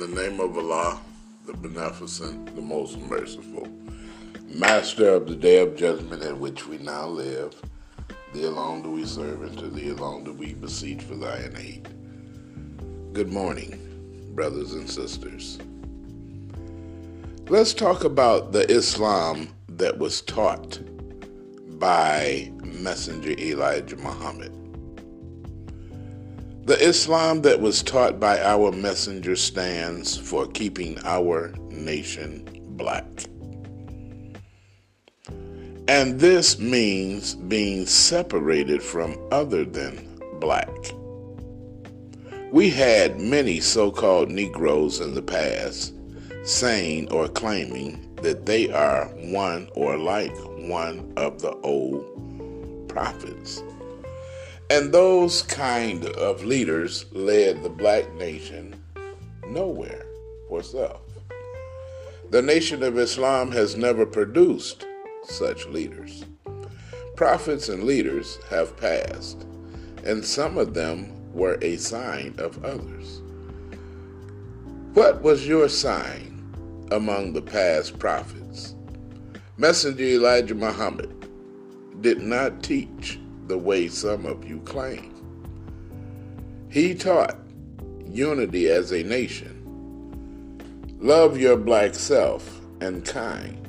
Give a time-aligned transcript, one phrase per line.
[0.00, 0.98] the name of Allah,
[1.44, 3.68] the Beneficent, the Most Merciful,
[4.48, 7.54] Master of the Day of Judgment in which we now live,
[8.32, 11.86] thee alone do we serve, and to thee alone do we beseech for thine aid.
[13.12, 15.58] Good morning, brothers and sisters.
[17.50, 20.80] Let's talk about the Islam that was taught
[21.78, 24.59] by Messenger Elijah Muhammad.
[26.64, 33.06] The Islam that was taught by our messenger stands for keeping our nation black.
[35.88, 40.68] And this means being separated from other than black.
[42.52, 45.94] We had many so called Negroes in the past
[46.42, 50.34] saying or claiming that they are one or like
[50.68, 53.62] one of the old prophets.
[54.70, 58.80] And those kind of leaders led the black nation
[59.48, 60.06] nowhere
[60.48, 61.00] for self.
[62.30, 64.86] The Nation of Islam has never produced
[65.24, 66.24] such leaders.
[67.16, 69.44] Prophets and leaders have passed,
[70.04, 73.22] and some of them were a sign of others.
[74.94, 76.54] What was your sign
[76.92, 78.76] among the past prophets?
[79.56, 81.12] Messenger Elijah Muhammad
[82.00, 83.19] did not teach
[83.50, 85.12] the way some of you claim.
[86.70, 87.36] He taught
[88.06, 89.56] unity as a nation.
[91.00, 93.68] Love your black self and kind.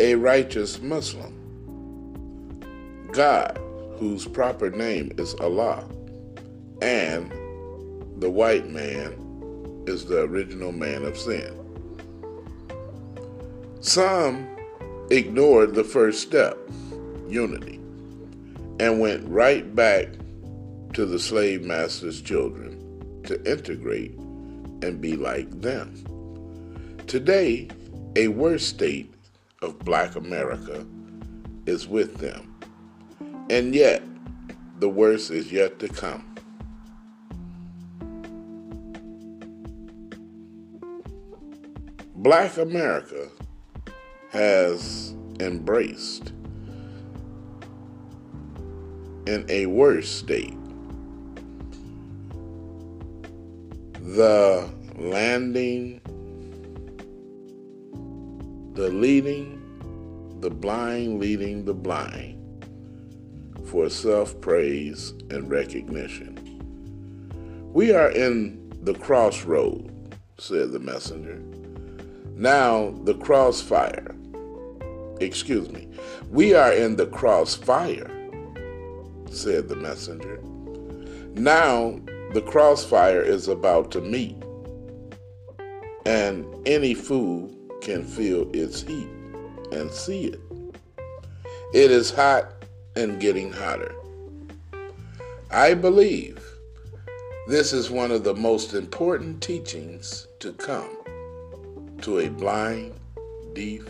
[0.00, 1.38] A righteous Muslim.
[3.12, 3.56] God,
[3.98, 5.88] whose proper name is Allah,
[6.80, 7.30] and
[8.20, 11.56] the white man is the original man of sin.
[13.78, 14.48] Some
[15.08, 16.58] ignored the first step,
[17.28, 17.81] unity
[18.82, 20.08] and went right back
[20.92, 24.10] to the slave master's children to integrate
[24.82, 25.94] and be like them.
[27.06, 27.68] Today,
[28.16, 29.14] a worse state
[29.62, 30.84] of black America
[31.64, 32.56] is with them.
[33.50, 34.02] And yet,
[34.80, 36.34] the worst is yet to come.
[42.16, 43.28] Black America
[44.30, 46.32] has embraced
[49.26, 50.56] in a worse state.
[54.00, 56.00] The landing,
[58.74, 59.58] the leading,
[60.40, 62.38] the blind leading the blind
[63.66, 66.38] for self praise and recognition.
[67.72, 71.40] We are in the crossroad, said the messenger.
[72.34, 74.16] Now the crossfire,
[75.20, 75.88] excuse me,
[76.30, 78.21] we are in the crossfire
[79.32, 80.40] said the messenger.
[81.34, 81.98] Now
[82.32, 84.36] the crossfire is about to meet,
[86.06, 87.50] and any fool
[87.80, 89.08] can feel its heat
[89.72, 90.40] and see it.
[91.74, 92.52] It is hot
[92.96, 93.94] and getting hotter.
[95.50, 96.42] I believe
[97.48, 100.96] this is one of the most important teachings to come
[102.02, 102.94] to a blind,
[103.54, 103.82] deaf,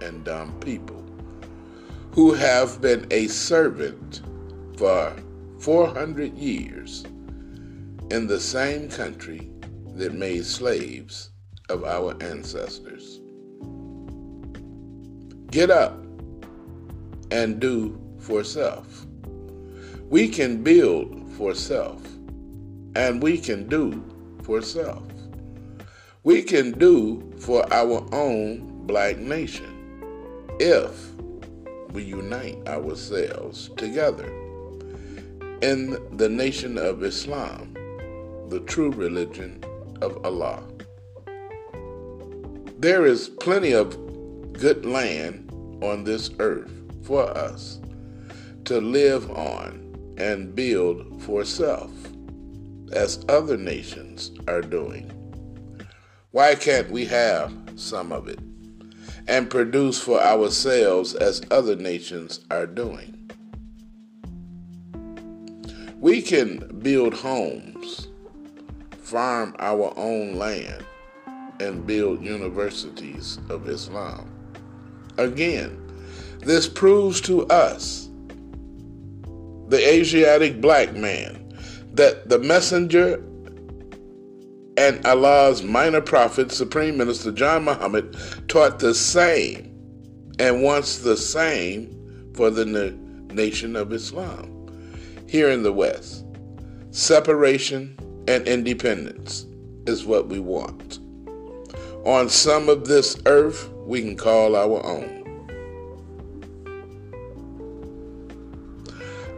[0.00, 1.04] and dumb people
[2.12, 4.22] who have been a servant
[4.80, 5.14] for
[5.58, 7.04] 400 years
[8.10, 9.50] in the same country
[9.94, 11.32] that made slaves
[11.68, 13.20] of our ancestors.
[15.50, 16.02] Get up
[17.30, 19.04] and do for self.
[20.08, 22.02] We can build for self,
[22.96, 24.02] and we can do
[24.44, 25.04] for self.
[26.22, 31.10] We can do for our own black nation if
[31.92, 34.49] we unite ourselves together
[35.62, 37.74] in the nation of Islam,
[38.48, 39.62] the true religion
[40.00, 40.62] of Allah.
[42.78, 43.90] There is plenty of
[44.54, 45.50] good land
[45.82, 46.72] on this earth
[47.02, 47.78] for us
[48.64, 51.90] to live on and build for self,
[52.92, 55.12] as other nations are doing.
[56.30, 58.38] Why can't we have some of it
[59.28, 63.29] and produce for ourselves as other nations are doing?
[66.00, 68.08] We can build homes,
[69.02, 70.82] farm our own land,
[71.60, 74.30] and build universities of Islam.
[75.18, 75.78] Again,
[76.38, 78.08] this proves to us,
[79.68, 81.52] the Asiatic black man,
[81.92, 83.22] that the messenger
[84.78, 88.16] and Allah's minor prophet, Supreme Minister John Muhammad,
[88.48, 89.66] taught the same
[90.38, 92.64] and wants the same for the
[93.34, 94.59] nation of Islam
[95.30, 96.24] here in the West
[96.90, 97.96] separation
[98.26, 99.46] and independence,
[99.86, 100.98] is what we want.
[102.04, 105.16] On some of this earth, we can call our own.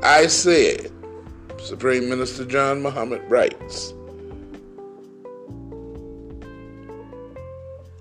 [0.03, 0.91] I said,
[1.59, 3.93] Supreme Minister John Muhammad writes,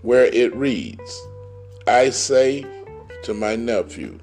[0.01, 1.27] where it reads,
[1.87, 2.65] I say
[3.23, 4.17] to my nephew,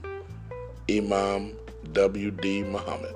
[0.90, 1.54] Imam
[1.92, 2.62] W.D.
[2.62, 3.14] Muhammad,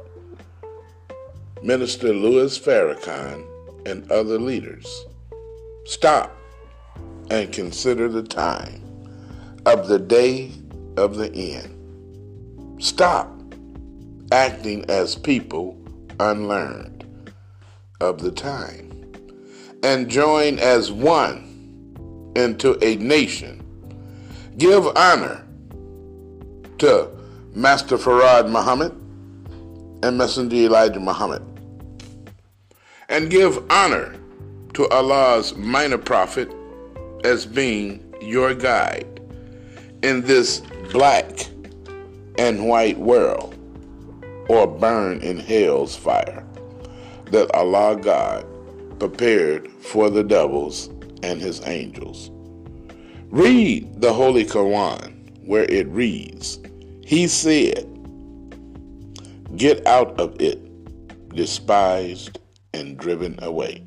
[1.63, 3.47] Minister Louis Farrakhan,
[3.87, 5.07] and other leaders,
[5.85, 6.37] stop
[7.31, 8.83] and consider the time
[9.65, 10.51] of the day
[10.97, 12.83] of the end.
[12.83, 13.31] Stop
[14.33, 15.77] acting as people
[16.19, 17.05] unlearned
[18.01, 18.91] of the time
[19.85, 23.65] and join as one into a nation.
[24.59, 25.47] Give honor
[26.79, 27.09] to
[27.55, 28.93] Master Farad Muhammad
[30.03, 31.52] and Messenger Elijah Muhammad.
[33.13, 34.15] And give honor
[34.73, 36.51] to Allah's minor prophet
[37.25, 39.21] as being your guide
[40.03, 40.63] in this
[40.93, 41.47] black
[42.39, 43.55] and white world
[44.49, 46.43] or burn in hell's fire
[47.27, 48.47] that Allah God
[48.99, 50.89] prepared for the devils
[51.23, 52.31] and his angels.
[53.29, 55.13] Read the Holy Quran
[55.45, 56.61] where it reads,
[57.05, 57.87] He said,
[59.55, 60.59] Get out of it,
[61.35, 62.39] despised
[62.75, 63.85] and driven away.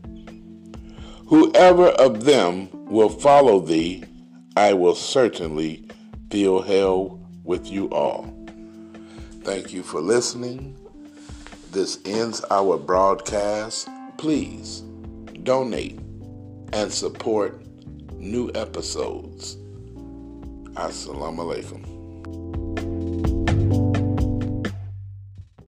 [1.27, 4.03] Whoever of them will follow thee,
[4.55, 5.87] I will certainly
[6.29, 8.31] fill hell with you all.
[9.43, 10.75] Thank you for listening.
[11.71, 13.89] This ends our broadcast.
[14.17, 14.81] Please
[15.43, 15.99] donate
[16.73, 17.61] and support
[18.17, 19.57] new episodes.
[20.75, 21.94] Assalamu alaikum.